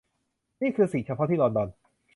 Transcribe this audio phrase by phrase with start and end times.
[0.61, 1.69] นี่คือสิ่งเฉพาะที่ลอนดอน